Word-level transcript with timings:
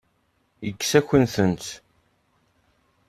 Yekkes-akent-tent. 0.65 1.65